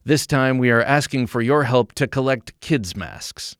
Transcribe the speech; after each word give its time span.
This 0.04 0.26
time, 0.26 0.58
we 0.58 0.72
are 0.72 0.82
asking 0.82 1.28
for 1.28 1.40
your 1.40 1.62
help 1.62 1.92
to 1.92 2.08
collect 2.08 2.58
kids' 2.60 2.96
masks. 2.96 3.56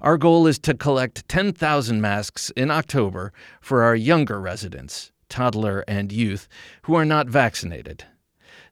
Our 0.00 0.16
goal 0.16 0.46
is 0.46 0.60
to 0.60 0.74
collect 0.74 1.28
10,000 1.28 2.00
masks 2.00 2.50
in 2.50 2.70
October 2.70 3.32
for 3.60 3.82
our 3.82 3.96
younger 3.96 4.40
residents, 4.40 5.10
toddler 5.28 5.82
and 5.88 6.12
youth, 6.12 6.46
who 6.82 6.94
are 6.94 7.04
not 7.04 7.28
vaccinated. 7.28 8.04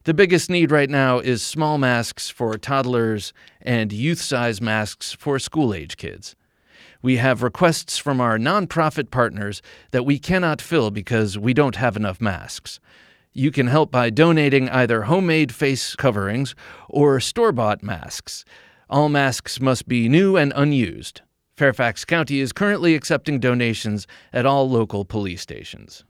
The 0.05 0.13
biggest 0.13 0.49
need 0.49 0.71
right 0.71 0.89
now 0.89 1.19
is 1.19 1.41
small 1.41 1.77
masks 1.77 2.29
for 2.29 2.57
toddlers 2.57 3.33
and 3.61 3.91
youth 3.91 4.21
size 4.21 4.61
masks 4.61 5.11
for 5.11 5.37
school 5.37 5.73
age 5.73 5.97
kids. 5.97 6.33
We 7.01 7.17
have 7.17 7.43
requests 7.43 7.97
from 7.97 8.21
our 8.21 8.37
nonprofit 8.37 9.11
partners 9.11 9.61
that 9.91 10.05
we 10.05 10.17
cannot 10.17 10.61
fill 10.61 10.91
because 10.91 11.37
we 11.37 11.53
don't 11.53 11.75
have 11.75 11.97
enough 11.97 12.21
masks. 12.21 12.79
You 13.37 13.51
can 13.51 13.67
help 13.67 13.91
by 13.91 14.11
donating 14.11 14.69
either 14.69 15.03
homemade 15.03 15.53
face 15.53 15.93
coverings 15.97 16.55
or 16.87 17.19
store 17.19 17.51
bought 17.51 17.83
masks. 17.83 18.45
All 18.89 19.09
masks 19.09 19.59
must 19.59 19.89
be 19.89 20.07
new 20.07 20.37
and 20.37 20.53
unused. 20.55 21.19
Fairfax 21.57 22.05
County 22.05 22.39
is 22.39 22.53
currently 22.53 22.95
accepting 22.95 23.41
donations 23.41 24.07
at 24.31 24.45
all 24.45 24.69
local 24.69 25.03
police 25.03 25.41
stations. 25.41 26.05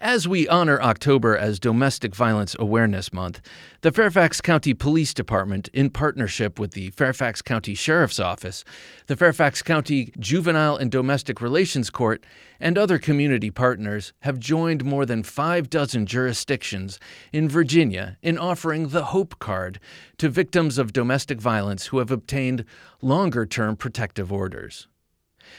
As 0.00 0.28
we 0.28 0.48
honor 0.48 0.80
October 0.80 1.36
as 1.36 1.58
Domestic 1.58 2.14
Violence 2.14 2.54
Awareness 2.58 3.12
Month, 3.12 3.40
the 3.80 3.92
Fairfax 3.92 4.40
County 4.40 4.74
Police 4.74 5.14
Department, 5.14 5.68
in 5.72 5.90
partnership 5.90 6.58
with 6.58 6.72
the 6.72 6.90
Fairfax 6.90 7.42
County 7.42 7.74
Sheriff's 7.74 8.20
Office, 8.20 8.64
the 9.06 9.16
Fairfax 9.16 9.62
County 9.62 10.12
Juvenile 10.18 10.76
and 10.76 10.90
Domestic 10.90 11.40
Relations 11.40 11.90
Court, 11.90 12.24
and 12.60 12.78
other 12.78 12.98
community 12.98 13.50
partners, 13.50 14.12
have 14.20 14.38
joined 14.38 14.84
more 14.84 15.04
than 15.04 15.22
five 15.22 15.68
dozen 15.68 16.06
jurisdictions 16.06 16.98
in 17.32 17.48
Virginia 17.48 18.16
in 18.22 18.38
offering 18.38 18.88
the 18.88 19.06
Hope 19.06 19.38
Card 19.38 19.80
to 20.18 20.28
victims 20.28 20.78
of 20.78 20.92
domestic 20.92 21.40
violence 21.40 21.86
who 21.86 21.98
have 21.98 22.10
obtained 22.10 22.64
longer 23.02 23.44
term 23.44 23.76
protective 23.76 24.32
orders. 24.32 24.88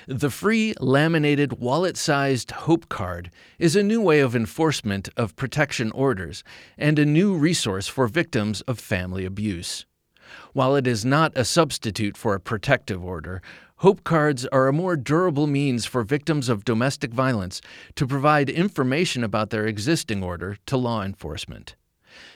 The 0.07 0.29
free 0.29 0.73
laminated 0.79 1.59
wallet 1.59 1.97
sized 1.97 2.51
Hope 2.51 2.89
Card 2.89 3.31
is 3.59 3.75
a 3.75 3.83
new 3.83 4.01
way 4.01 4.19
of 4.19 4.35
enforcement 4.35 5.09
of 5.17 5.35
protection 5.35 5.91
orders 5.91 6.43
and 6.77 6.99
a 6.99 7.05
new 7.05 7.35
resource 7.35 7.87
for 7.87 8.07
victims 8.07 8.61
of 8.61 8.79
family 8.79 9.25
abuse. 9.25 9.85
While 10.53 10.75
it 10.75 10.87
is 10.87 11.05
not 11.05 11.33
a 11.35 11.45
substitute 11.45 12.17
for 12.17 12.33
a 12.33 12.39
protective 12.39 13.03
order, 13.03 13.41
Hope 13.77 14.03
Cards 14.03 14.45
are 14.47 14.67
a 14.67 14.73
more 14.73 14.95
durable 14.95 15.47
means 15.47 15.85
for 15.85 16.03
victims 16.03 16.49
of 16.49 16.65
domestic 16.65 17.13
violence 17.13 17.61
to 17.95 18.07
provide 18.07 18.49
information 18.49 19.23
about 19.23 19.49
their 19.49 19.67
existing 19.67 20.23
order 20.23 20.57
to 20.65 20.77
law 20.77 21.03
enforcement. 21.03 21.75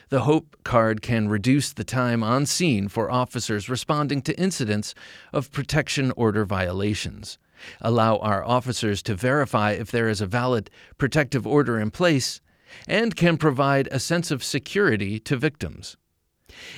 The 0.08 0.22
Hope 0.22 0.56
Card 0.64 1.02
can 1.02 1.28
reduce 1.28 1.72
the 1.72 1.84
time 1.84 2.22
on 2.22 2.46
scene 2.46 2.88
for 2.88 3.10
officers 3.10 3.68
responding 3.68 4.22
to 4.22 4.38
incidents 4.38 4.94
of 5.32 5.52
protection 5.52 6.12
order 6.16 6.44
violations, 6.44 7.38
allow 7.80 8.16
our 8.16 8.44
officers 8.44 9.02
to 9.04 9.14
verify 9.14 9.72
if 9.72 9.90
there 9.90 10.08
is 10.08 10.20
a 10.20 10.26
valid 10.26 10.70
protective 10.98 11.46
order 11.46 11.78
in 11.78 11.90
place, 11.90 12.40
and 12.86 13.16
can 13.16 13.36
provide 13.36 13.88
a 13.90 14.00
sense 14.00 14.30
of 14.30 14.44
security 14.44 15.18
to 15.20 15.36
victims. 15.36 15.96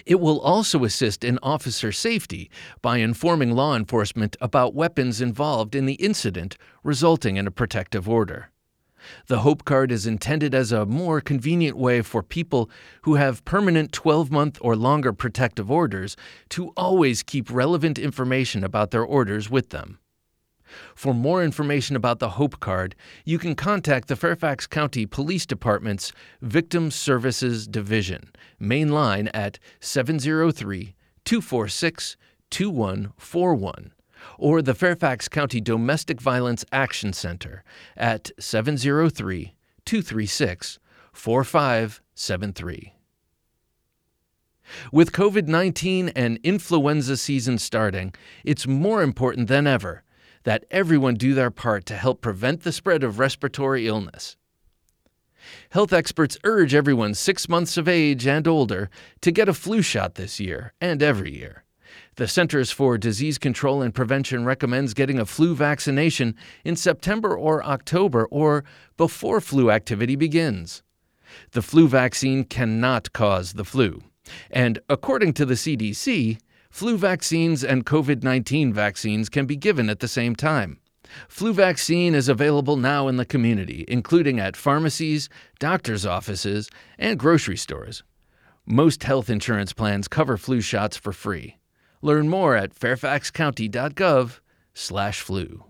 It 0.04 0.20
will 0.20 0.41
also 0.41 0.84
assist 0.84 1.24
in 1.24 1.38
officer 1.42 1.92
safety 1.92 2.50
by 2.82 2.98
informing 2.98 3.52
law 3.52 3.74
enforcement 3.74 4.36
about 4.41 4.74
weapons 4.74 5.20
involved 5.20 5.74
in 5.74 5.86
the 5.86 5.94
incident 5.94 6.56
resulting 6.84 7.36
in 7.36 7.46
a 7.46 7.50
protective 7.50 8.08
order. 8.08 8.51
The 9.26 9.40
Hope 9.40 9.64
Card 9.64 9.90
is 9.90 10.06
intended 10.06 10.54
as 10.54 10.72
a 10.72 10.86
more 10.86 11.20
convenient 11.20 11.76
way 11.76 12.02
for 12.02 12.22
people 12.22 12.70
who 13.02 13.14
have 13.14 13.44
permanent 13.44 13.92
12 13.92 14.30
month 14.30 14.58
or 14.60 14.76
longer 14.76 15.12
protective 15.12 15.70
orders 15.70 16.16
to 16.50 16.68
always 16.76 17.22
keep 17.22 17.50
relevant 17.50 17.98
information 17.98 18.64
about 18.64 18.91
their 18.91 19.04
orders 19.04 19.50
with 19.50 19.70
them. 19.70 19.98
For 20.94 21.12
more 21.12 21.44
information 21.44 21.96
about 21.96 22.18
the 22.18 22.30
Hope 22.30 22.60
Card, 22.60 22.94
you 23.24 23.38
can 23.38 23.54
contact 23.54 24.08
the 24.08 24.16
Fairfax 24.16 24.66
County 24.66 25.06
Police 25.06 25.46
Department's 25.46 26.12
Victim 26.41 26.91
Services 26.91 27.66
Division, 27.66 28.30
main 28.58 28.91
line 28.91 29.28
at 29.28 29.58
703 29.80 30.94
246 31.24 32.16
2141 32.50 33.92
or 34.38 34.62
the 34.62 34.75
Fairfax 34.75 35.28
County 35.28 35.60
Domestic 35.60 36.21
Violence 36.21 36.65
Action 36.72 37.12
Center 37.12 37.65
at 37.97 38.31
703 38.38 39.54
236 39.84 40.78
4573. 41.13 42.95
With 44.92 45.13
COVID 45.13 45.48
19 45.48 46.10
and 46.10 46.39
influenza 46.42 47.16
season 47.16 47.59
starting, 47.59 48.15
it's 48.45 48.66
more 48.66 49.03
important 49.03 49.48
than 49.48 49.66
ever 49.66 50.04
that 50.45 50.65
everyone 50.71 51.15
do 51.15 51.34
their 51.34 51.51
part 51.51 51.86
to 51.86 51.95
help 51.95 52.21
prevent 52.21 52.63
the 52.63 52.72
spread 52.72 53.04
of 53.04 53.18
respiratory 53.18 53.86
illness. 53.86 54.36
Health 55.71 55.92
experts 55.92 56.39
urge 56.45 56.75
everyone 56.75 57.15
six 57.15 57.48
months 57.48 57.77
of 57.77 57.89
age 57.89 58.27
and 58.27 58.47
older 58.47 58.91
to 59.21 59.33
get 59.33 59.48
a 59.48 59.54
flu 59.54 59.83
shot 59.83 60.15
this 60.15 60.39
year 60.39 60.72
and 60.80 61.03
every 61.03 61.36
year. 61.36 61.65
The 62.16 62.28
Centers 62.28 62.71
for 62.71 62.98
Disease 62.98 63.39
Control 63.39 63.83
and 63.83 63.94
Prevention 63.94 64.44
recommends 64.44 64.94
getting 64.94 65.18
a 65.18 65.27
flu 65.27 65.54
vaccination 65.54 66.34
in 66.65 66.77
September 66.77 67.36
or 67.36 67.65
October 67.65 68.27
or 68.30 68.65
before 68.97 69.41
flu 69.41 69.71
activity 69.71 70.16
begins. 70.16 70.83
The 71.53 71.62
flu 71.62 71.89
vaccine 71.89 72.44
cannot 72.44 73.12
cause 73.12 73.54
the 73.54 73.65
flu. 73.65 74.03
And 74.50 74.78
according 74.89 75.33
to 75.34 75.47
the 75.47 75.54
CDC, 75.54 76.39
flu 76.71 76.97
vaccines 76.97 77.65
and 77.65 77.86
COVID 77.86 78.22
19 78.22 78.72
vaccines 78.72 79.28
can 79.28 79.47
be 79.47 79.56
given 79.56 79.89
at 79.89 80.00
the 80.00 80.09
same 80.09 80.36
time. 80.36 80.78
Flu 81.28 81.53
vaccine 81.53 82.15
is 82.15 82.28
available 82.28 82.77
now 82.77 83.09
in 83.09 83.16
the 83.16 83.24
community, 83.24 83.84
including 83.89 84.41
at 84.41 84.56
pharmacies, 84.56 85.28
doctor's 85.59 86.06
offices, 86.06 86.71
and 86.98 87.18
grocery 87.18 87.56
stores. 87.56 88.03
Most 88.65 89.03
health 89.03 89.28
insurance 89.28 89.72
plans 89.72 90.09
cover 90.09 90.36
flu 90.36 90.60
shots 90.60 90.97
for 90.97 91.12
free. 91.12 91.56
Learn 92.03 92.28
more 92.28 92.54
at 92.54 92.75
fairfaxcounty.gov/flu. 92.75 95.65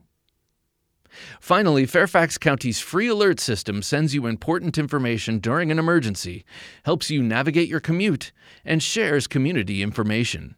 Finally, 1.41 1.87
Fairfax 1.87 2.39
County's 2.39 2.81
free 2.81 3.09
alert 3.09 3.39
system 3.39 3.83
sends 3.83 4.15
you 4.15 4.27
important 4.27 4.79
information 4.79 5.39
during 5.39 5.71
an 5.71 5.79
emergency, 5.79 6.43
helps 6.85 7.11
you 7.11 7.23
navigate 7.23 7.69
your 7.69 7.81
commute, 7.81 8.33
and 8.65 8.83
shares 8.83 9.27
community 9.27 9.83
information. 9.83 10.57